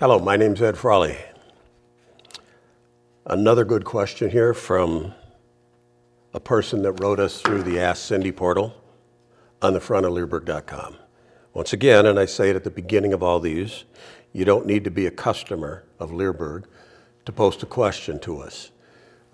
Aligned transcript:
Hello, 0.00 0.18
my 0.18 0.34
name's 0.34 0.62
Ed 0.62 0.78
Frawley. 0.78 1.18
Another 3.26 3.66
good 3.66 3.84
question 3.84 4.30
here 4.30 4.54
from 4.54 5.12
a 6.32 6.40
person 6.40 6.80
that 6.84 6.92
wrote 6.92 7.20
us 7.20 7.42
through 7.42 7.64
the 7.64 7.78
Ask 7.78 8.06
Cindy 8.06 8.32
portal 8.32 8.74
on 9.60 9.74
the 9.74 9.80
front 9.80 10.06
of 10.06 10.14
Leerburg.com. 10.14 10.96
Once 11.52 11.74
again, 11.74 12.06
and 12.06 12.18
I 12.18 12.24
say 12.24 12.48
it 12.48 12.56
at 12.56 12.64
the 12.64 12.70
beginning 12.70 13.12
of 13.12 13.22
all 13.22 13.40
these, 13.40 13.84
you 14.32 14.46
don't 14.46 14.64
need 14.64 14.84
to 14.84 14.90
be 14.90 15.04
a 15.04 15.10
customer 15.10 15.84
of 15.98 16.12
Leerburg 16.12 16.64
to 17.26 17.32
post 17.32 17.62
a 17.62 17.66
question 17.66 18.18
to 18.20 18.38
us 18.38 18.70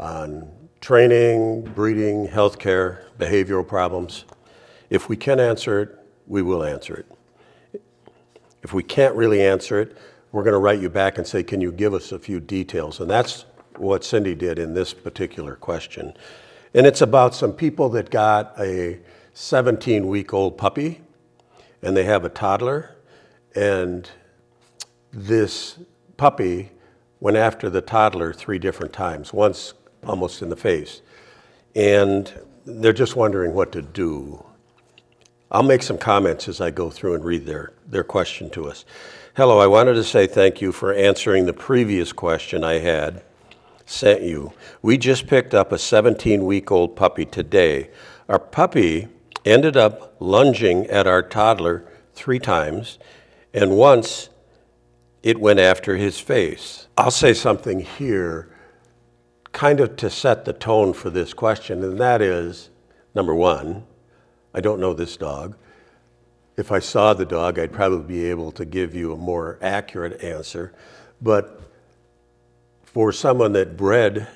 on 0.00 0.50
training, 0.80 1.62
breeding, 1.76 2.26
healthcare, 2.26 3.02
behavioral 3.20 3.64
problems. 3.64 4.24
If 4.90 5.08
we 5.08 5.16
can 5.16 5.38
answer 5.38 5.80
it, 5.80 5.96
we 6.26 6.42
will 6.42 6.64
answer 6.64 6.96
it. 6.96 7.80
If 8.64 8.74
we 8.74 8.82
can't 8.82 9.14
really 9.14 9.40
answer 9.40 9.78
it, 9.80 9.96
we're 10.36 10.42
going 10.42 10.52
to 10.52 10.58
write 10.58 10.82
you 10.82 10.90
back 10.90 11.16
and 11.16 11.26
say, 11.26 11.42
can 11.42 11.62
you 11.62 11.72
give 11.72 11.94
us 11.94 12.12
a 12.12 12.18
few 12.18 12.40
details? 12.40 13.00
And 13.00 13.08
that's 13.08 13.46
what 13.76 14.04
Cindy 14.04 14.34
did 14.34 14.58
in 14.58 14.74
this 14.74 14.92
particular 14.92 15.56
question. 15.56 16.12
And 16.74 16.86
it's 16.86 17.00
about 17.00 17.34
some 17.34 17.54
people 17.54 17.88
that 17.88 18.10
got 18.10 18.52
a 18.60 18.98
17 19.32 20.06
week 20.06 20.34
old 20.34 20.58
puppy 20.58 21.00
and 21.80 21.96
they 21.96 22.04
have 22.04 22.26
a 22.26 22.28
toddler, 22.28 22.96
and 23.54 24.10
this 25.10 25.78
puppy 26.18 26.70
went 27.20 27.38
after 27.38 27.70
the 27.70 27.80
toddler 27.80 28.34
three 28.34 28.58
different 28.58 28.92
times, 28.92 29.32
once 29.32 29.72
almost 30.06 30.42
in 30.42 30.50
the 30.50 30.56
face. 30.56 31.00
And 31.74 32.30
they're 32.66 32.92
just 32.92 33.16
wondering 33.16 33.54
what 33.54 33.72
to 33.72 33.80
do. 33.80 34.44
I'll 35.50 35.62
make 35.62 35.82
some 35.82 35.96
comments 35.96 36.46
as 36.46 36.60
I 36.60 36.70
go 36.70 36.90
through 36.90 37.14
and 37.14 37.24
read 37.24 37.46
their, 37.46 37.72
their 37.86 38.04
question 38.04 38.50
to 38.50 38.68
us. 38.68 38.84
Hello, 39.36 39.58
I 39.58 39.66
wanted 39.66 39.92
to 39.96 40.02
say 40.02 40.26
thank 40.26 40.62
you 40.62 40.72
for 40.72 40.94
answering 40.94 41.44
the 41.44 41.52
previous 41.52 42.10
question 42.10 42.64
I 42.64 42.78
had 42.78 43.22
sent 43.84 44.22
you. 44.22 44.54
We 44.80 44.96
just 44.96 45.26
picked 45.26 45.52
up 45.52 45.72
a 45.72 45.78
17 45.78 46.46
week 46.46 46.72
old 46.72 46.96
puppy 46.96 47.26
today. 47.26 47.90
Our 48.30 48.38
puppy 48.38 49.08
ended 49.44 49.76
up 49.76 50.16
lunging 50.20 50.86
at 50.86 51.06
our 51.06 51.22
toddler 51.22 51.84
three 52.14 52.38
times, 52.38 52.98
and 53.52 53.76
once 53.76 54.30
it 55.22 55.38
went 55.38 55.60
after 55.60 55.96
his 55.96 56.18
face. 56.18 56.86
I'll 56.96 57.10
say 57.10 57.34
something 57.34 57.80
here, 57.80 58.48
kind 59.52 59.80
of 59.80 59.96
to 59.96 60.08
set 60.08 60.46
the 60.46 60.54
tone 60.54 60.94
for 60.94 61.10
this 61.10 61.34
question, 61.34 61.84
and 61.84 61.98
that 61.98 62.22
is 62.22 62.70
number 63.14 63.34
one, 63.34 63.84
I 64.54 64.62
don't 64.62 64.80
know 64.80 64.94
this 64.94 65.18
dog. 65.18 65.58
If 66.56 66.72
I 66.72 66.78
saw 66.78 67.12
the 67.12 67.26
dog, 67.26 67.58
I'd 67.58 67.72
probably 67.72 68.06
be 68.06 68.30
able 68.30 68.50
to 68.52 68.64
give 68.64 68.94
you 68.94 69.12
a 69.12 69.16
more 69.16 69.58
accurate 69.60 70.22
answer. 70.22 70.72
But 71.20 71.60
for 72.82 73.12
someone 73.12 73.52
that 73.52 73.76
bred 73.76 74.26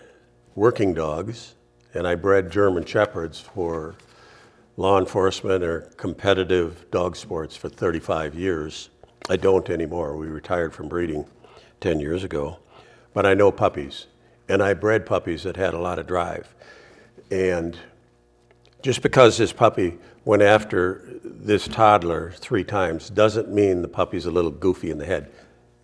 working 0.55 0.93
dogs, 0.93 1.55
and 1.95 2.07
I 2.07 2.15
bred 2.15 2.51
German 2.51 2.85
Shepherds 2.85 3.41
for 3.41 3.95
law 4.77 4.99
enforcement 4.99 5.63
or 5.63 5.83
competitive 5.97 6.91
dog 6.91 7.17
sports 7.17 7.57
for 7.57 7.69
35 7.69 8.35
years. 8.35 8.89
I 9.29 9.37
don't 9.37 9.69
anymore. 9.69 10.17
We 10.17 10.27
retired 10.29 10.73
from 10.73 10.89
breeding 10.89 11.27
10 11.81 12.01
years 12.01 12.25
ago. 12.25 12.59
But 13.13 13.27
I 13.27 13.35
know 13.35 13.53
puppies, 13.53 14.07
and 14.49 14.63
I 14.63 14.75
bred 14.75 15.05
puppies 15.05 15.43
that 15.43 15.57
had 15.57 15.75
a 15.75 15.79
lot 15.79 15.99
of 15.99 16.07
drive. 16.07 16.55
And 17.31 17.77
just 18.83 19.03
because 19.03 19.37
this 19.37 19.53
puppy 19.53 19.99
went 20.25 20.43
after 20.43 21.03
this 21.25 21.67
toddler 21.67 22.33
three 22.37 22.65
times 22.65 23.11
doesn't 23.11 23.51
mean 23.51 23.83
the 23.83 23.89
puppy's 23.89 24.27
a 24.27 24.31
little 24.31 24.51
goofy 24.51 24.91
in 24.91 24.99
the 24.99 25.07
head. 25.07 25.31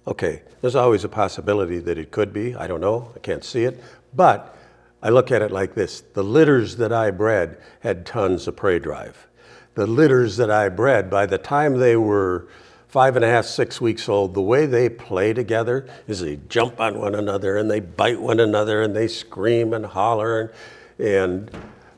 Okay, 0.07 0.43
there's 0.61 0.77
always 0.77 1.05
a 1.05 1.09
possibility 1.09 1.79
that 1.79 1.99
it 1.99 2.11
could 2.11 2.33
be. 2.33 2.55
I 2.55 2.67
don't 2.67 2.81
know. 2.81 3.13
I 3.17 3.19
can't 3.19 3.45
see 3.45 3.65
it. 3.65 3.83
But 4.15 4.57
I 5.03 5.09
look 5.09 5.31
at 5.31 5.43
it 5.43 5.51
like 5.51 5.75
this 5.75 6.01
the 6.01 6.23
litters 6.23 6.77
that 6.77 6.93
I 6.93 7.11
bred 7.11 7.59
had 7.81 8.07
tons 8.07 8.47
of 8.47 8.57
prey 8.57 8.79
drive. 8.79 9.27
The 9.75 9.87
litters 9.87 10.37
that 10.39 10.51
I 10.51 10.69
bred, 10.69 11.11
by 11.11 11.27
the 11.27 11.39
time 11.39 11.79
they 11.79 11.97
were 11.97 12.49
five 12.89 13.17
and 13.17 13.25
a 13.25 13.29
half, 13.29 13.45
six 13.45 13.81
weeks 13.81 14.09
old, 14.09 14.33
the 14.35 14.41
way 14.41 14.65
they 14.65 14.89
play 14.89 15.33
together 15.33 15.87
is 16.07 16.21
they 16.21 16.37
jump 16.49 16.81
on 16.81 16.99
one 16.99 17.15
another 17.15 17.57
and 17.57 17.71
they 17.71 17.81
bite 17.81 18.21
one 18.21 18.41
another 18.41 18.83
and 18.83 18.97
they 18.97 19.09
scream 19.09 19.75
and 19.75 19.85
holler. 19.85 20.41
And, 20.41 20.53
and 20.99 21.51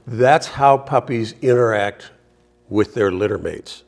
that's 0.07 0.49
how 0.49 0.79
puppies 0.79 1.35
interact 1.41 2.11
with 2.69 2.95
their 2.95 3.11
litter 3.11 3.39
mates. 3.39 3.84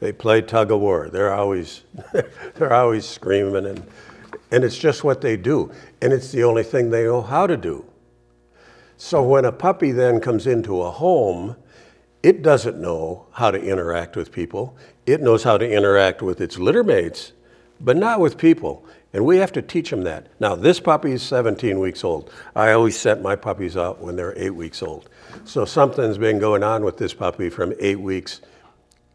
They 0.00 0.12
play 0.12 0.42
tug 0.42 0.70
of 0.72 0.80
war. 0.80 1.08
They're 1.10 1.32
always, 1.32 1.82
they're 2.54 2.72
always 2.72 3.06
screaming, 3.06 3.66
and, 3.66 3.86
and 4.50 4.64
it's 4.64 4.76
just 4.78 5.04
what 5.04 5.20
they 5.20 5.36
do. 5.36 5.70
And 6.00 6.12
it's 6.12 6.32
the 6.32 6.44
only 6.44 6.64
thing 6.64 6.90
they 6.90 7.04
know 7.04 7.22
how 7.22 7.46
to 7.46 7.56
do. 7.56 7.84
So 8.96 9.22
when 9.22 9.44
a 9.44 9.52
puppy 9.52 9.92
then 9.92 10.20
comes 10.20 10.46
into 10.46 10.82
a 10.82 10.90
home, 10.90 11.56
it 12.22 12.42
doesn't 12.42 12.80
know 12.80 13.26
how 13.32 13.50
to 13.50 13.60
interact 13.60 14.16
with 14.16 14.30
people. 14.30 14.76
It 15.06 15.20
knows 15.20 15.42
how 15.42 15.58
to 15.58 15.68
interact 15.68 16.22
with 16.22 16.40
its 16.40 16.58
litter 16.58 16.84
mates, 16.84 17.32
but 17.80 17.96
not 17.96 18.20
with 18.20 18.38
people. 18.38 18.84
And 19.12 19.26
we 19.26 19.36
have 19.38 19.52
to 19.52 19.62
teach 19.62 19.90
them 19.90 20.04
that. 20.04 20.28
Now, 20.40 20.54
this 20.54 20.80
puppy 20.80 21.12
is 21.12 21.22
17 21.22 21.78
weeks 21.78 22.02
old. 22.02 22.30
I 22.56 22.72
always 22.72 22.98
set 22.98 23.20
my 23.20 23.36
puppies 23.36 23.76
out 23.76 24.00
when 24.00 24.16
they're 24.16 24.36
eight 24.38 24.54
weeks 24.54 24.82
old. 24.82 25.10
So 25.44 25.64
something's 25.64 26.18
been 26.18 26.38
going 26.38 26.62
on 26.62 26.84
with 26.84 26.96
this 26.96 27.12
puppy 27.12 27.50
from 27.50 27.74
eight 27.78 28.00
weeks 28.00 28.40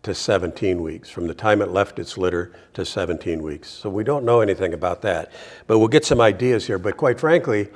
to 0.03 0.13
17 0.13 0.81
weeks, 0.81 1.09
from 1.09 1.27
the 1.27 1.33
time 1.33 1.61
it 1.61 1.69
left 1.69 1.97
its 1.97 2.17
litter 2.17 2.53
to 2.75 2.85
17 2.85 3.41
weeks. 3.41 3.69
So 3.69 3.89
we 3.89 4.03
don't 4.03 4.23
know 4.23 4.41
anything 4.41 4.73
about 4.73 5.01
that. 5.01 5.31
But 5.65 5.79
we'll 5.79 5.87
get 5.87 6.05
some 6.05 6.21
ideas 6.21 6.67
here. 6.67 6.77
But 6.77 6.95
quite 6.95 7.19
frankly, 7.19 7.69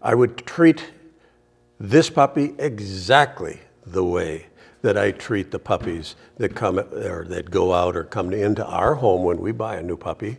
I 0.00 0.14
would 0.14 0.38
treat 0.38 0.92
this 1.80 2.08
puppy 2.08 2.54
exactly 2.58 3.60
the 3.84 4.04
way 4.04 4.46
that 4.82 4.96
I 4.96 5.10
treat 5.10 5.50
the 5.50 5.58
puppies 5.58 6.14
that 6.36 6.54
come 6.54 6.78
or 6.78 7.24
that 7.24 7.50
go 7.50 7.72
out 7.74 7.96
or 7.96 8.04
come 8.04 8.32
into 8.32 8.64
our 8.64 8.94
home 8.94 9.24
when 9.24 9.38
we 9.38 9.50
buy 9.50 9.76
a 9.76 9.82
new 9.82 9.96
puppy 9.96 10.38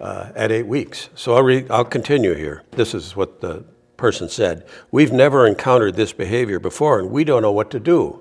uh, 0.00 0.30
at 0.34 0.50
eight 0.50 0.66
weeks. 0.66 1.08
So 1.14 1.34
I'll, 1.34 1.42
re- 1.42 1.66
I'll 1.70 1.84
continue 1.84 2.34
here. 2.34 2.62
This 2.72 2.94
is 2.94 3.14
what 3.14 3.40
the 3.40 3.64
person 3.96 4.28
said. 4.28 4.66
We've 4.90 5.12
never 5.12 5.46
encountered 5.46 5.94
this 5.94 6.12
behavior 6.12 6.58
before, 6.58 6.98
and 6.98 7.10
we 7.10 7.24
don't 7.24 7.42
know 7.42 7.52
what 7.52 7.70
to 7.70 7.80
do. 7.80 8.20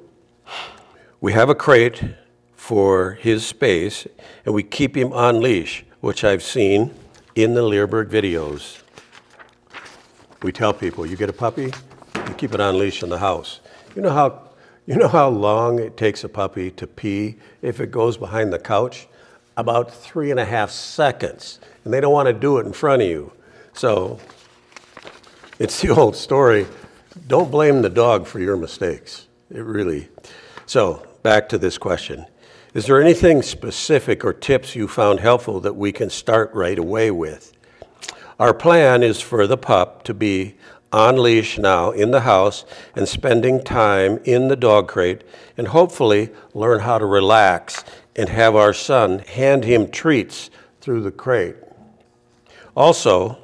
We 1.19 1.33
have 1.33 1.49
a 1.49 1.55
crate 1.55 2.03
for 2.55 3.13
his 3.13 3.45
space, 3.45 4.07
and 4.45 4.53
we 4.53 4.63
keep 4.63 4.95
him 4.95 5.11
on 5.13 5.41
leash, 5.41 5.83
which 5.99 6.23
I've 6.23 6.43
seen 6.43 6.93
in 7.35 7.53
the 7.53 7.63
Leerburg 7.63 8.09
videos. 8.09 8.81
We 10.43 10.51
tell 10.51 10.73
people, 10.73 11.05
you 11.05 11.15
get 11.15 11.29
a 11.29 11.33
puppy, 11.33 11.71
you 12.15 12.33
keep 12.35 12.53
it 12.53 12.59
on 12.59 12.77
leash 12.77 13.03
in 13.03 13.09
the 13.09 13.17
house. 13.19 13.61
You 13.95 14.01
know 14.01 14.11
how 14.11 14.51
you 14.87 14.95
know 14.95 15.07
how 15.07 15.29
long 15.29 15.79
it 15.79 15.95
takes 15.95 16.23
a 16.23 16.29
puppy 16.29 16.71
to 16.71 16.87
pee 16.87 17.37
if 17.61 17.79
it 17.79 17.91
goes 17.91 18.17
behind 18.17 18.51
the 18.51 18.59
couch? 18.59 19.07
About 19.61 19.93
three 19.93 20.31
and 20.31 20.39
a 20.39 20.45
half 20.45 20.71
seconds. 20.71 21.59
And 21.85 21.93
they 21.93 22.01
don't 22.01 22.11
want 22.11 22.25
to 22.25 22.33
do 22.33 22.57
it 22.57 22.65
in 22.65 22.73
front 22.73 23.03
of 23.03 23.07
you. 23.07 23.31
So 23.73 24.19
it's 25.59 25.79
the 25.79 25.89
old 25.95 26.15
story. 26.15 26.65
Don't 27.27 27.51
blame 27.51 27.83
the 27.83 27.89
dog 27.89 28.25
for 28.25 28.39
your 28.39 28.57
mistakes. 28.57 29.27
It 29.51 29.59
really. 29.59 30.09
So 30.65 31.05
back 31.21 31.47
to 31.49 31.59
this 31.59 31.77
question. 31.77 32.25
Is 32.73 32.87
there 32.87 32.99
anything 32.99 33.43
specific 33.43 34.25
or 34.25 34.33
tips 34.33 34.75
you 34.75 34.87
found 34.87 35.19
helpful 35.19 35.59
that 35.59 35.75
we 35.75 35.91
can 35.91 36.09
start 36.09 36.51
right 36.55 36.79
away 36.79 37.11
with? 37.11 37.53
Our 38.39 38.55
plan 38.55 39.03
is 39.03 39.21
for 39.21 39.45
the 39.45 39.57
pup 39.57 40.01
to 40.05 40.15
be 40.15 40.55
on 40.91 41.21
leash 41.21 41.59
now 41.59 41.91
in 41.91 42.09
the 42.09 42.21
house 42.21 42.65
and 42.95 43.07
spending 43.07 43.63
time 43.63 44.19
in 44.23 44.47
the 44.47 44.55
dog 44.55 44.87
crate 44.87 45.21
and 45.55 45.67
hopefully 45.67 46.31
learn 46.55 46.79
how 46.79 46.97
to 46.97 47.05
relax 47.05 47.83
and 48.15 48.29
have 48.29 48.55
our 48.55 48.73
son 48.73 49.19
hand 49.19 49.63
him 49.63 49.89
treats 49.89 50.49
through 50.79 51.01
the 51.01 51.11
crate. 51.11 51.55
Also, 52.75 53.37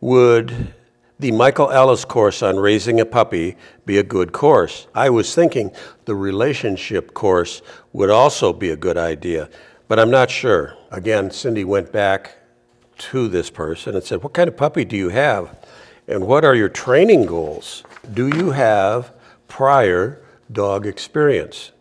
would 0.00 0.72
the 1.18 1.32
Michael 1.32 1.70
Ellis 1.70 2.04
course 2.04 2.42
on 2.42 2.58
raising 2.58 3.00
a 3.00 3.06
puppy 3.06 3.56
be 3.86 3.96
a 3.96 4.02
good 4.02 4.32
course. 4.32 4.86
I 4.94 5.08
was 5.08 5.34
thinking 5.34 5.70
the 6.04 6.14
relationship 6.14 7.14
course 7.14 7.62
would 7.94 8.10
also 8.10 8.52
be 8.52 8.70
a 8.70 8.76
good 8.76 8.98
idea, 8.98 9.48
but 9.88 9.98
I'm 9.98 10.10
not 10.10 10.30
sure. 10.30 10.76
Again, 10.90 11.30
Cindy 11.30 11.64
went 11.64 11.90
back 11.90 12.36
to 12.98 13.28
this 13.28 13.48
person 13.48 13.94
and 13.94 14.04
said, 14.04 14.22
What 14.22 14.34
kind 14.34 14.48
of 14.48 14.56
puppy 14.58 14.84
do 14.84 14.96
you 14.96 15.08
have? 15.08 15.56
And 16.06 16.26
what 16.26 16.44
are 16.44 16.54
your 16.54 16.68
training 16.68 17.26
goals? 17.26 17.82
Do 18.12 18.28
you 18.28 18.50
have 18.50 19.12
prior 19.48 20.22
dog 20.52 20.86
experience? 20.86 21.72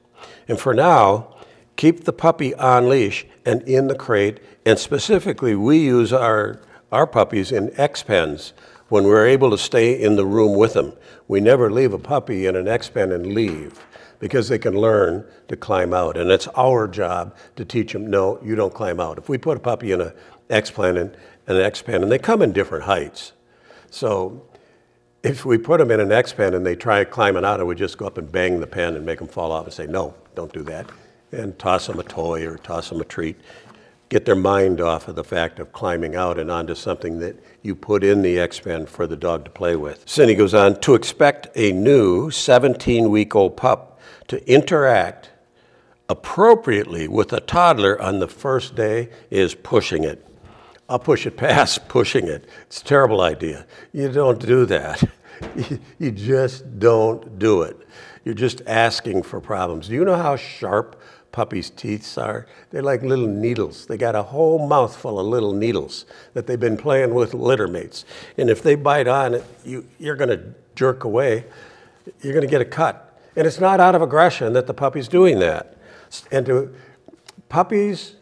And 0.48 0.57
for 0.60 0.74
now, 0.74 1.35
keep 1.75 2.04
the 2.04 2.13
puppy 2.13 2.54
on 2.56 2.89
leash 2.89 3.25
and 3.45 3.62
in 3.63 3.88
the 3.88 3.95
crate. 3.95 4.39
And 4.66 4.80
specifically, 4.80 5.56
we 5.56 5.77
use 5.80 6.13
our, 6.13 6.62
our 6.92 7.07
puppies 7.07 7.51
in 7.51 7.72
X 7.80 8.04
pens 8.04 8.54
when 8.89 9.04
we're 9.06 9.25
able 9.25 9.50
to 9.51 9.57
stay 9.57 10.00
in 10.00 10.16
the 10.16 10.25
room 10.25 10.57
with 10.57 10.74
them. 10.74 10.94
We 11.27 11.39
never 11.39 11.72
leave 11.72 11.94
a 11.94 12.00
puppy 12.00 12.45
in 12.45 12.56
an 12.56 12.68
X 12.68 12.89
pen 12.89 13.12
and 13.12 13.33
leave 13.33 13.86
because 14.19 14.48
they 14.48 14.57
can 14.57 14.75
learn 14.75 15.25
to 15.48 15.56
climb 15.56 15.94
out. 15.94 16.18
And 16.18 16.31
it's 16.31 16.48
our 16.56 16.88
job 16.88 17.36
to 17.56 17.66
teach 17.66 17.94
them 17.94 18.10
no, 18.10 18.39
you 18.44 18.56
don't 18.56 18.74
climb 18.74 19.00
out. 19.00 19.18
If 19.18 19.30
we 19.30 19.38
put 19.38 19.57
a 19.57 19.60
puppy 19.60 19.92
in 19.92 20.01
a 20.01 20.13
X-Plan 20.50 20.98
and 20.98 21.18
an 21.48 21.57
X-Pen, 21.57 22.04
and 22.04 22.12
they 22.12 22.19
come 22.19 22.42
in 22.42 22.51
different 22.51 22.86
heights. 22.86 23.33
So 23.89 24.48
if 25.24 25.45
we 25.45 25.57
put 25.57 25.80
them 25.80 25.92
in 25.92 26.00
an 26.00 26.12
X-Pen 26.12 26.54
and 26.54 26.66
they 26.66 26.75
try 26.75 27.04
climbing 27.04 27.45
out, 27.45 27.60
I 27.60 27.63
would 27.63 27.78
just 27.78 27.98
go 27.98 28.06
up 28.06 28.18
and 28.18 28.31
bang 28.31 28.60
the 28.60 28.68
pen 28.68 28.95
and 28.95 29.06
make 29.06 29.19
them 29.19 29.28
fall 29.28 29.51
off 29.51 29.66
and 29.66 29.74
say, 29.74 29.88
no, 29.88 30.13
don't 30.36 30.54
do 30.54 30.63
that, 30.63 30.89
and 31.31 31.57
toss 31.60 31.88
them 31.88 32.00
a 32.00 32.04
toy 32.04 32.45
or 32.48 32.57
toss 32.57 32.89
them 32.89 33.01
a 33.01 33.06
treat. 33.06 33.38
Get 34.10 34.25
their 34.25 34.36
mind 34.36 34.81
off 34.81 35.07
of 35.07 35.16
the 35.16 35.24
fact 35.24 35.60
of 35.60 35.74
climbing 35.74 36.16
out 36.16 36.38
and 36.38 36.51
onto 36.51 36.75
something 36.75 37.19
that 37.19 37.36
you 37.63 37.75
put 37.75 38.04
in 38.04 38.22
the 38.22 38.39
X-Pen 38.39 38.86
for 38.86 39.07
the 39.07 39.16
dog 39.16 39.45
to 39.45 39.51
play 39.51 39.75
with. 39.75 40.04
Cindy 40.07 40.36
goes 40.36 40.54
on, 40.54 40.80
to 40.81 40.94
expect 40.94 41.48
a 41.56 41.72
new 41.72 42.30
17-week-old 42.30 43.57
pup 43.57 44.00
to 44.27 44.48
interact 44.51 45.31
appropriately 46.07 47.07
with 47.07 47.33
a 47.33 47.39
toddler 47.42 48.00
on 48.01 48.19
the 48.19 48.28
first 48.28 48.75
day 48.75 49.10
is 49.31 49.56
pushing 49.56 50.04
it. 50.04 50.25
I'll 50.88 51.00
push 51.00 51.25
it 51.25 51.36
past 51.36 51.88
pushing 51.88 52.28
it. 52.28 52.45
It's 52.68 52.81
a 52.81 52.86
terrible 52.86 53.21
idea. 53.21 53.66
You 53.92 54.12
don't 54.12 54.39
do 54.39 54.66
that. 54.66 55.04
You 56.00 56.12
just 56.12 56.80
don't 56.80 57.38
do 57.38 57.63
it. 57.63 57.78
You're 58.24 58.33
just 58.33 58.62
asking 58.68 59.24
for 59.24 59.42
problems. 59.42 59.89
Do 59.89 59.94
you 59.94 60.06
know 60.06 60.16
how 60.16 60.38
sharp 60.38 61.01
puppies' 61.36 61.70
teeth 61.70 62.18
are? 62.18 62.48
They're 62.72 62.82
like 62.82 63.04
little 63.04 63.28
needles. 63.28 63.88
They 63.88 63.98
got 63.98 64.16
a 64.16 64.24
whole 64.24 64.66
mouthful 64.66 65.20
of 65.20 65.28
little 65.28 65.54
needles 65.54 66.06
that 66.34 66.48
they've 66.48 66.60
been 66.60 66.78
playing 66.78 67.14
with 67.14 67.34
litter 67.34 67.68
mates. 67.68 68.06
And 68.38 68.50
if 68.50 68.64
they 68.64 68.76
bite 68.76 69.08
on 69.08 69.34
it, 69.34 69.44
you, 69.66 69.86
you're 70.00 70.16
going 70.16 70.30
to 70.30 70.42
jerk 70.76 71.04
away. 71.04 71.44
You're 72.22 72.32
going 72.32 72.46
to 72.46 72.50
get 72.50 72.62
a 72.62 72.66
cut. 72.66 73.20
And 73.36 73.46
it's 73.46 73.60
not 73.60 73.82
out 73.82 73.96
of 73.96 74.02
aggression 74.02 74.54
that 74.54 74.66
the 74.66 74.74
puppy's 74.74 75.10
doing 75.10 75.40
that. 75.40 75.76
And 76.32 76.46
to 76.46 76.74
puppies 77.50 78.16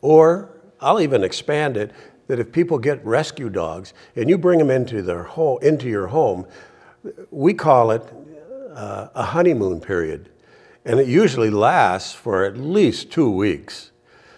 or 0.00 0.50
I'll 0.80 1.00
even 1.00 1.24
expand 1.24 1.76
it 1.76 1.90
that 2.28 2.38
if 2.38 2.52
people 2.52 2.78
get 2.78 3.04
rescue 3.04 3.48
dogs 3.48 3.92
and 4.14 4.30
you 4.30 4.38
bring 4.38 4.60
them 4.60 4.70
into 4.70 5.02
their 5.02 5.24
home, 5.24 5.58
into 5.62 5.88
your 5.88 6.06
home, 6.06 6.46
we 7.32 7.54
call 7.54 7.90
it 7.90 8.02
uh, 8.72 9.08
a 9.16 9.22
honeymoon 9.24 9.80
period, 9.80 10.28
and 10.86 10.98
it 10.98 11.06
usually 11.06 11.50
lasts 11.50 12.14
for 12.14 12.44
at 12.44 12.56
least 12.56 13.10
two 13.10 13.30
weeks. 13.30 13.90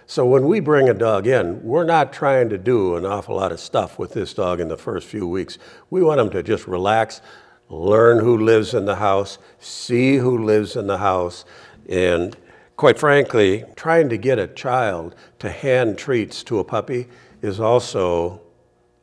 So 0.06 0.26
when 0.26 0.46
we 0.46 0.58
bring 0.58 0.88
a 0.88 0.94
dog 0.94 1.26
in, 1.26 1.62
we're 1.62 1.84
not 1.84 2.12
trying 2.12 2.48
to 2.48 2.58
do 2.58 2.96
an 2.96 3.06
awful 3.06 3.36
lot 3.36 3.52
of 3.52 3.60
stuff 3.60 3.98
with 3.98 4.14
this 4.14 4.34
dog 4.34 4.58
in 4.58 4.68
the 4.68 4.76
first 4.76 5.06
few 5.06 5.28
weeks. 5.28 5.58
We 5.90 6.02
want 6.02 6.18
them 6.18 6.30
to 6.30 6.42
just 6.42 6.66
relax, 6.66 7.20
learn 7.68 8.18
who 8.18 8.38
lives 8.38 8.74
in 8.74 8.86
the 8.86 8.96
house, 8.96 9.38
see 9.60 10.16
who 10.16 10.44
lives 10.44 10.74
in 10.74 10.88
the 10.88 10.98
house, 10.98 11.44
and 11.88 12.36
Quite 12.78 12.96
frankly, 12.96 13.64
trying 13.74 14.08
to 14.08 14.16
get 14.16 14.38
a 14.38 14.46
child 14.46 15.16
to 15.40 15.50
hand 15.50 15.98
treats 15.98 16.44
to 16.44 16.60
a 16.60 16.64
puppy 16.64 17.08
is 17.42 17.58
also 17.58 18.40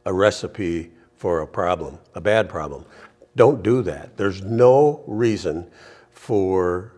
a 0.06 0.14
recipe 0.14 0.92
for 1.18 1.42
a 1.42 1.48
problem, 1.48 2.00
a 2.14 2.22
bad 2.22 2.48
problem. 2.48 2.86
Don't 3.36 3.62
do 3.62 3.82
that. 3.82 4.16
There's 4.16 4.42
no 4.42 5.04
reason 5.08 5.70
for 6.10 6.94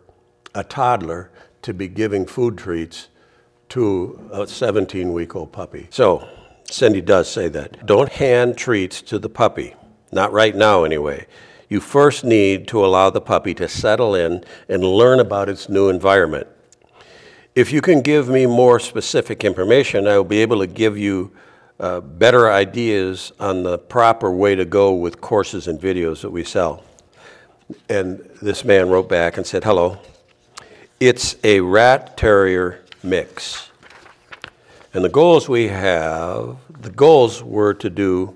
a 0.58 0.64
toddler 0.64 1.30
to 1.62 1.74
be 1.74 1.88
giving 1.88 2.26
food 2.26 2.58
treats 2.58 3.10
to 3.70 4.30
a 4.34 4.48
17 4.48 5.14
week 5.14 5.36
old 5.36 5.52
puppy. 5.52 5.88
So, 5.92 6.28
Cindy 6.66 7.00
does 7.00 7.30
say 7.30 7.48
that. 7.50 7.86
Don't 7.86 8.12
hand 8.12 8.58
treats 8.58 9.02
to 9.04 9.20
the 9.20 9.30
puppy. 9.30 9.76
Not 10.12 10.34
right 10.34 10.56
now, 10.56 10.84
anyway. 10.84 11.28
You 11.70 11.80
first 11.80 12.24
need 12.24 12.68
to 12.70 12.84
allow 12.84 13.10
the 13.10 13.22
puppy 13.22 13.54
to 13.56 13.68
settle 13.68 14.16
in 14.16 14.44
and 14.68 14.84
learn 14.84 15.20
about 15.20 15.48
its 15.48 15.70
new 15.70 15.90
environment. 15.90 16.48
If 17.56 17.72
you 17.72 17.82
can 17.82 18.02
give 18.02 18.28
me 18.28 18.46
more 18.46 18.80
specific 18.80 19.44
information, 19.44 20.08
I 20.08 20.18
will 20.18 20.24
be 20.24 20.42
able 20.42 20.60
to 20.60 20.68
give 20.68 20.98
you 20.98 21.32
uh, 21.80 22.02
better 22.02 22.52
ideas 22.52 23.32
on 23.40 23.64
the 23.64 23.78
proper 23.78 24.32
way 24.32 24.56
to 24.56 24.66
go 24.66 24.94
with 24.94 25.22
courses 25.22 25.68
and 25.68 25.80
videos 25.80 26.22
that 26.22 26.32
we 26.32 26.44
sell. 26.44 26.84
And 27.90 28.20
this 28.42 28.64
man 28.64 28.90
wrote 28.90 29.10
back 29.10 29.38
and 29.38 29.46
said, 29.46 29.64
Hello, 29.64 30.00
it's 31.00 31.36
a 31.44 31.60
rat 31.60 32.18
terrier 32.18 32.84
mix. 33.04 33.70
And 34.94 35.04
the 35.04 35.10
goals 35.10 35.48
we 35.48 35.68
have, 35.68 36.58
the 36.70 36.90
goals 36.90 37.44
were 37.44 37.76
to 37.76 37.90
do 37.90 38.36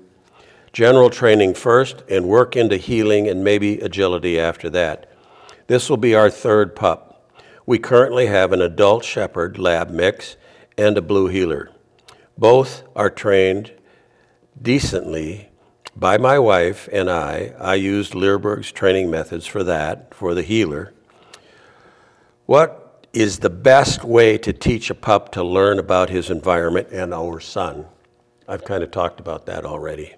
general 0.72 1.10
training 1.10 1.54
first 1.54 2.02
and 2.08 2.28
work 2.28 2.54
into 2.54 2.76
heeling 2.76 3.26
and 3.26 3.42
maybe 3.42 3.80
agility 3.80 4.38
after 4.38 4.70
that. 4.70 5.10
This 5.66 5.90
will 5.90 5.96
be 5.96 6.14
our 6.14 6.30
third 6.30 6.76
pup. 6.76 7.30
We 7.66 7.78
currently 7.78 8.26
have 8.26 8.52
an 8.52 8.62
adult 8.62 9.04
shepherd 9.04 9.58
lab 9.58 9.90
mix 9.90 10.36
and 10.78 10.96
a 10.96 11.02
blue 11.02 11.26
heeler. 11.26 11.70
Both 12.38 12.84
are 12.94 13.10
trained 13.10 13.72
decently 14.60 15.48
by 15.96 16.16
my 16.16 16.38
wife 16.38 16.88
and 16.92 17.10
I. 17.10 17.54
I 17.58 17.74
used 17.74 18.14
Leerburg's 18.14 18.70
training 18.70 19.10
methods 19.10 19.46
for 19.46 19.64
that, 19.64 20.14
for 20.14 20.32
the 20.32 20.42
heeler. 20.42 20.92
What 22.52 23.06
is 23.14 23.38
the 23.38 23.48
best 23.48 24.04
way 24.04 24.36
to 24.36 24.52
teach 24.52 24.90
a 24.90 24.94
pup 24.94 25.32
to 25.32 25.42
learn 25.42 25.78
about 25.78 26.10
his 26.10 26.28
environment 26.28 26.88
and 26.92 27.14
our 27.14 27.40
son? 27.40 27.86
I've 28.46 28.62
kind 28.62 28.82
of 28.82 28.90
talked 28.90 29.20
about 29.20 29.46
that 29.46 29.64
already. 29.64 30.16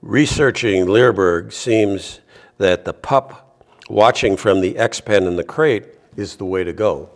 Researching 0.00 0.86
Leerburg 0.86 1.52
seems 1.52 2.20
that 2.56 2.86
the 2.86 2.94
pup 2.94 3.66
watching 3.90 4.34
from 4.38 4.62
the 4.62 4.78
X 4.78 5.02
pen 5.02 5.24
in 5.24 5.36
the 5.36 5.44
crate 5.44 5.84
is 6.16 6.36
the 6.36 6.46
way 6.46 6.64
to 6.64 6.72
go. 6.72 7.10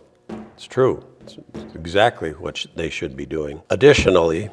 It's 0.53 0.67
true. 0.67 1.03
It's 1.21 1.39
exactly 1.73 2.29
what 2.33 2.63
they 2.75 2.91
should 2.91 3.17
be 3.17 3.25
doing. 3.25 3.63
Additionally, 3.71 4.51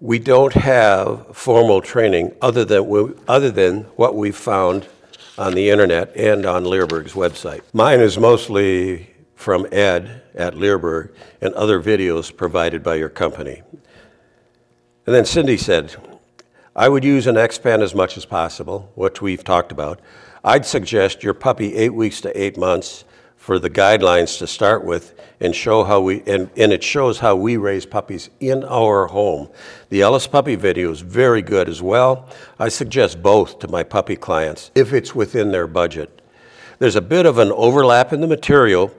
we 0.00 0.18
don't 0.18 0.54
have 0.54 1.28
formal 1.36 1.80
training 1.80 2.34
other 2.42 2.64
than, 2.64 3.14
other 3.28 3.52
than 3.52 3.82
what 3.94 4.16
we 4.16 4.32
found 4.32 4.88
on 5.38 5.54
the 5.54 5.70
internet 5.70 6.16
and 6.16 6.46
on 6.46 6.64
Leerburg's 6.64 7.12
website. 7.12 7.62
Mine 7.72 8.00
is 8.00 8.18
mostly 8.18 9.14
from 9.34 9.66
Ed 9.72 10.22
at 10.34 10.54
Leerburg 10.54 11.14
and 11.40 11.52
other 11.54 11.80
videos 11.80 12.34
provided 12.34 12.82
by 12.82 12.94
your 12.94 13.08
company. 13.08 13.62
And 15.06 15.14
then 15.14 15.24
Cindy 15.24 15.56
said, 15.56 15.96
I 16.76 16.88
would 16.88 17.04
use 17.04 17.26
an 17.26 17.36
X-Pen 17.36 17.82
as 17.82 17.94
much 17.94 18.16
as 18.16 18.24
possible, 18.24 18.90
which 18.94 19.20
we've 19.20 19.44
talked 19.44 19.70
about. 19.70 20.00
I'd 20.42 20.66
suggest 20.66 21.22
your 21.22 21.34
puppy 21.34 21.74
eight 21.74 21.94
weeks 21.94 22.20
to 22.22 22.40
eight 22.40 22.56
months 22.56 23.04
for 23.44 23.58
the 23.58 23.68
guidelines 23.68 24.38
to 24.38 24.46
start 24.46 24.82
with 24.82 25.20
and 25.38 25.54
show 25.54 25.84
how 25.84 26.00
we 26.00 26.22
and, 26.22 26.48
and 26.56 26.72
it 26.72 26.82
shows 26.82 27.18
how 27.18 27.36
we 27.36 27.58
raise 27.58 27.84
puppies 27.84 28.30
in 28.40 28.64
our 28.64 29.06
home. 29.06 29.50
The 29.90 30.00
Ellis 30.00 30.26
puppy 30.26 30.54
video 30.54 30.90
is 30.90 31.02
very 31.02 31.42
good 31.42 31.68
as 31.68 31.82
well. 31.82 32.26
I 32.58 32.70
suggest 32.70 33.22
both 33.22 33.58
to 33.58 33.68
my 33.68 33.82
puppy 33.82 34.16
clients 34.16 34.70
if 34.74 34.94
it's 34.94 35.14
within 35.14 35.52
their 35.52 35.66
budget. 35.66 36.22
There's 36.78 36.96
a 36.96 37.02
bit 37.02 37.26
of 37.26 37.36
an 37.36 37.52
overlap 37.52 38.14
in 38.14 38.22
the 38.22 38.26
material, 38.26 38.90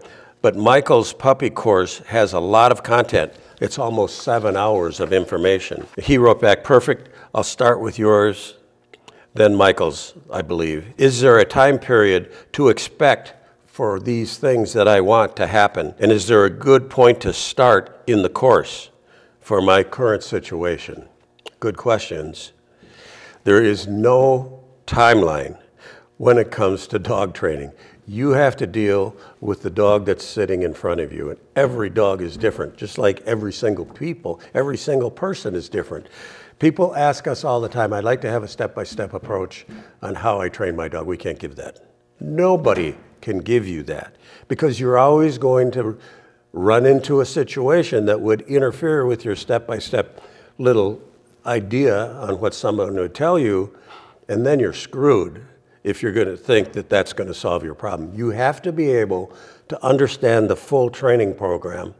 but 0.43 0.55
Michael's 0.55 1.11
puppy 1.11 1.49
course 1.49 1.97
has 2.05 2.33
a 2.33 2.39
lot 2.39 2.71
of 2.71 2.83
content. 2.83 3.33
It's 3.59 3.79
almost 3.79 4.19
seven 4.19 4.55
hours 4.55 4.99
of 4.99 5.11
information. 5.11 5.87
He 5.97 6.19
wrote 6.19 6.39
back, 6.39 6.63
perfect. 6.63 7.09
I'll 7.33 7.43
start 7.43 7.81
with 7.81 7.97
yours, 7.97 8.53
then 9.33 9.55
Michael's, 9.55 10.13
I 10.31 10.43
believe. 10.43 10.93
Is 10.99 11.19
there 11.19 11.39
a 11.39 11.45
time 11.45 11.79
period 11.79 12.31
to 12.53 12.69
expect 12.69 13.33
for 13.75 13.99
these 13.99 14.37
things 14.37 14.71
that 14.71 14.87
I 14.87 15.01
want 15.01 15.35
to 15.35 15.47
happen? 15.47 15.93
And 15.99 16.09
is 16.09 16.27
there 16.27 16.45
a 16.45 16.49
good 16.49 16.89
point 16.89 17.19
to 17.19 17.33
start 17.33 18.01
in 18.07 18.21
the 18.21 18.29
course 18.29 18.89
for 19.41 19.61
my 19.61 19.83
current 19.83 20.23
situation? 20.23 21.09
Good 21.59 21.75
questions. 21.75 22.53
There 23.43 23.61
is 23.61 23.85
no 23.85 24.63
timeline 24.87 25.59
when 26.15 26.37
it 26.37 26.51
comes 26.51 26.87
to 26.87 26.99
dog 26.99 27.33
training. 27.33 27.73
You 28.07 28.29
have 28.29 28.55
to 28.57 28.65
deal 28.65 29.13
with 29.41 29.61
the 29.61 29.69
dog 29.69 30.05
that's 30.05 30.23
sitting 30.23 30.61
in 30.61 30.73
front 30.73 31.01
of 31.01 31.11
you. 31.11 31.31
And 31.31 31.39
every 31.57 31.89
dog 31.89 32.21
is 32.21 32.37
different, 32.37 32.77
just 32.77 32.97
like 32.97 33.19
every 33.23 33.51
single 33.51 33.83
people, 33.83 34.39
every 34.53 34.77
single 34.77 35.11
person 35.11 35.53
is 35.53 35.67
different. 35.67 36.07
People 36.59 36.95
ask 36.95 37.27
us 37.27 37.43
all 37.43 37.59
the 37.59 37.67
time, 37.67 37.91
I'd 37.91 38.05
like 38.05 38.21
to 38.21 38.31
have 38.31 38.43
a 38.43 38.47
step 38.47 38.73
by 38.73 38.85
step 38.85 39.13
approach 39.13 39.65
on 40.01 40.15
how 40.15 40.39
I 40.39 40.47
train 40.47 40.77
my 40.77 40.87
dog. 40.87 41.07
We 41.07 41.17
can't 41.17 41.39
give 41.39 41.57
that. 41.57 41.81
Nobody 42.21 42.95
can 43.25 43.39
give 43.39 43.67
you 43.67 43.81
that 43.81 44.15
because 44.47 44.79
you're 44.79 44.99
always 44.99 45.39
going 45.39 45.71
to 45.71 45.97
run 46.53 46.85
into 46.85 47.21
a 47.21 47.25
situation 47.25 48.05
that 48.05 48.21
would 48.21 48.41
interfere 48.41 49.03
with 49.03 49.25
your 49.25 49.35
step 49.35 49.65
by 49.65 49.79
step 49.79 50.21
little 50.59 51.01
idea 51.43 52.11
on 52.13 52.39
what 52.39 52.53
someone 52.53 52.93
would 52.93 53.15
tell 53.15 53.39
you, 53.39 53.75
and 54.29 54.45
then 54.45 54.59
you're 54.59 54.73
screwed 54.73 55.43
if 55.83 56.03
you're 56.03 56.11
going 56.11 56.27
to 56.27 56.37
think 56.37 56.71
that 56.73 56.87
that's 56.87 57.13
going 57.13 57.27
to 57.27 57.33
solve 57.33 57.63
your 57.63 57.73
problem. 57.73 58.13
You 58.15 58.29
have 58.29 58.61
to 58.61 58.71
be 58.71 58.91
able 58.91 59.33
to 59.69 59.83
understand 59.83 60.47
the 60.47 60.55
full 60.55 60.91
training 60.91 61.33
program 61.33 61.95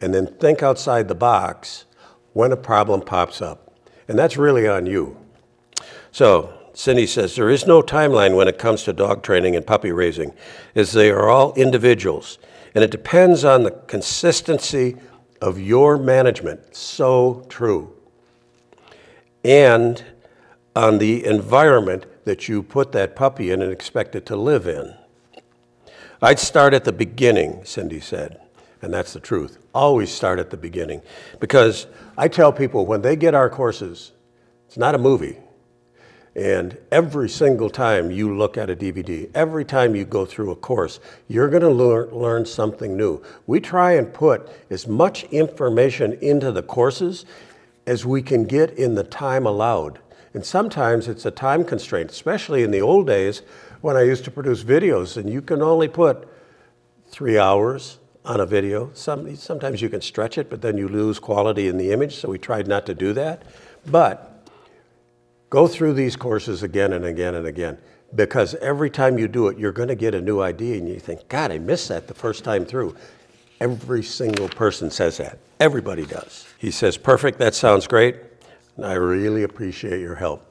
and 0.00 0.14
then 0.14 0.26
think 0.26 0.62
outside 0.62 1.08
the 1.08 1.14
box 1.14 1.84
when 2.32 2.52
a 2.52 2.56
problem 2.56 3.02
pops 3.02 3.42
up. 3.42 3.70
And 4.08 4.18
that's 4.18 4.38
really 4.38 4.66
on 4.66 4.86
you. 4.86 5.16
So, 6.10 6.63
Cindy 6.74 7.06
says, 7.06 7.36
there 7.36 7.50
is 7.50 7.66
no 7.66 7.82
timeline 7.82 8.36
when 8.36 8.48
it 8.48 8.58
comes 8.58 8.82
to 8.82 8.92
dog 8.92 9.22
training 9.22 9.54
and 9.54 9.64
puppy 9.64 9.92
raising, 9.92 10.34
as 10.74 10.92
they 10.92 11.08
are 11.10 11.28
all 11.28 11.54
individuals, 11.54 12.38
and 12.74 12.82
it 12.82 12.90
depends 12.90 13.44
on 13.44 13.62
the 13.62 13.70
consistency 13.70 14.96
of 15.40 15.60
your 15.60 15.96
management. 15.96 16.74
So 16.74 17.46
true. 17.48 17.94
And 19.44 20.02
on 20.74 20.98
the 20.98 21.24
environment 21.24 22.06
that 22.24 22.48
you 22.48 22.62
put 22.62 22.90
that 22.92 23.14
puppy 23.14 23.50
in 23.52 23.62
and 23.62 23.70
expect 23.70 24.16
it 24.16 24.26
to 24.26 24.36
live 24.36 24.66
in. 24.66 24.94
I'd 26.20 26.38
start 26.38 26.74
at 26.74 26.84
the 26.84 26.92
beginning, 26.92 27.64
Cindy 27.64 28.00
said, 28.00 28.40
and 28.82 28.92
that's 28.92 29.12
the 29.12 29.20
truth. 29.20 29.58
Always 29.74 30.10
start 30.10 30.38
at 30.38 30.50
the 30.50 30.56
beginning. 30.56 31.02
Because 31.38 31.86
I 32.16 32.28
tell 32.28 32.52
people 32.52 32.86
when 32.86 33.02
they 33.02 33.14
get 33.14 33.34
our 33.34 33.50
courses, 33.50 34.12
it's 34.66 34.78
not 34.78 34.94
a 34.94 34.98
movie. 34.98 35.38
And 36.36 36.76
every 36.90 37.28
single 37.28 37.70
time 37.70 38.10
you 38.10 38.36
look 38.36 38.58
at 38.58 38.68
a 38.68 38.74
DVD, 38.74 39.30
every 39.34 39.64
time 39.64 39.94
you 39.94 40.04
go 40.04 40.24
through 40.24 40.50
a 40.50 40.56
course, 40.56 40.98
you're 41.28 41.48
going 41.48 41.62
to 41.62 41.70
learn, 41.70 42.10
learn 42.10 42.44
something 42.44 42.96
new. 42.96 43.22
We 43.46 43.60
try 43.60 43.92
and 43.92 44.12
put 44.12 44.48
as 44.68 44.88
much 44.88 45.24
information 45.24 46.14
into 46.14 46.50
the 46.50 46.62
courses 46.62 47.24
as 47.86 48.04
we 48.04 48.20
can 48.20 48.44
get 48.44 48.70
in 48.72 48.96
the 48.96 49.04
time 49.04 49.46
allowed. 49.46 50.00
And 50.32 50.44
sometimes 50.44 51.06
it's 51.06 51.24
a 51.24 51.30
time 51.30 51.64
constraint, 51.64 52.10
especially 52.10 52.64
in 52.64 52.72
the 52.72 52.80
old 52.80 53.06
days 53.06 53.42
when 53.80 53.96
I 53.96 54.02
used 54.02 54.24
to 54.24 54.30
produce 54.32 54.64
videos, 54.64 55.16
and 55.16 55.30
you 55.30 55.40
can 55.40 55.62
only 55.62 55.86
put 55.86 56.26
three 57.06 57.38
hours 57.38 57.98
on 58.24 58.40
a 58.40 58.46
video. 58.46 58.90
Some, 58.94 59.36
sometimes 59.36 59.80
you 59.80 59.88
can 59.88 60.00
stretch 60.00 60.38
it, 60.38 60.50
but 60.50 60.62
then 60.62 60.76
you 60.76 60.88
lose 60.88 61.20
quality 61.20 61.68
in 61.68 61.76
the 61.76 61.92
image, 61.92 62.16
so 62.16 62.30
we 62.30 62.38
tried 62.38 62.66
not 62.66 62.86
to 62.86 62.94
do 62.94 63.12
that. 63.12 63.42
But 63.86 64.33
Go 65.54 65.68
through 65.68 65.92
these 65.92 66.16
courses 66.16 66.64
again 66.64 66.94
and 66.94 67.04
again 67.04 67.36
and 67.36 67.46
again 67.46 67.78
because 68.16 68.56
every 68.56 68.90
time 68.90 69.20
you 69.20 69.28
do 69.28 69.46
it, 69.46 69.56
you're 69.56 69.70
going 69.70 69.86
to 69.86 69.94
get 69.94 70.12
a 70.12 70.20
new 70.20 70.40
idea 70.40 70.78
and 70.78 70.88
you 70.88 70.98
think, 70.98 71.28
God, 71.28 71.52
I 71.52 71.60
missed 71.60 71.90
that 71.90 72.08
the 72.08 72.12
first 72.12 72.42
time 72.42 72.64
through. 72.64 72.96
Every 73.60 74.02
single 74.02 74.48
person 74.48 74.90
says 74.90 75.16
that. 75.18 75.38
Everybody 75.60 76.06
does. 76.06 76.44
He 76.58 76.72
says, 76.72 76.96
Perfect, 76.96 77.38
that 77.38 77.54
sounds 77.54 77.86
great. 77.86 78.16
I 78.82 78.94
really 78.94 79.44
appreciate 79.44 80.00
your 80.00 80.16
help. 80.16 80.44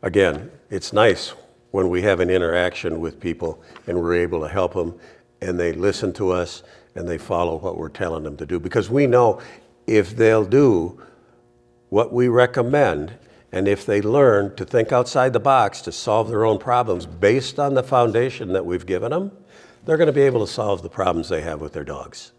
Again, 0.00 0.50
it's 0.70 0.94
nice 0.94 1.34
when 1.72 1.90
we 1.90 2.00
have 2.00 2.20
an 2.20 2.30
interaction 2.30 2.98
with 2.98 3.20
people 3.20 3.62
and 3.88 4.00
we're 4.00 4.14
able 4.14 4.40
to 4.40 4.48
help 4.48 4.72
them 4.72 4.98
and 5.42 5.60
they 5.60 5.74
listen 5.74 6.14
to 6.14 6.30
us 6.30 6.62
and 6.94 7.06
they 7.06 7.18
follow 7.18 7.56
what 7.56 7.76
we're 7.76 7.90
telling 7.90 8.24
them 8.24 8.38
to 8.38 8.46
do 8.46 8.58
because 8.58 8.88
we 8.88 9.06
know 9.06 9.38
if 9.86 10.16
they'll 10.16 10.46
do 10.46 10.98
what 11.90 12.10
we 12.10 12.28
recommend, 12.28 13.12
and 13.52 13.66
if 13.66 13.84
they 13.84 14.00
learn 14.00 14.54
to 14.56 14.64
think 14.64 14.92
outside 14.92 15.32
the 15.32 15.40
box 15.40 15.80
to 15.82 15.92
solve 15.92 16.28
their 16.28 16.44
own 16.44 16.58
problems 16.58 17.06
based 17.06 17.58
on 17.58 17.74
the 17.74 17.82
foundation 17.82 18.52
that 18.52 18.64
we've 18.64 18.86
given 18.86 19.10
them, 19.10 19.32
they're 19.84 19.96
going 19.96 20.06
to 20.06 20.12
be 20.12 20.22
able 20.22 20.46
to 20.46 20.52
solve 20.52 20.82
the 20.82 20.88
problems 20.88 21.28
they 21.28 21.40
have 21.40 21.60
with 21.60 21.72
their 21.72 21.84
dogs. 21.84 22.32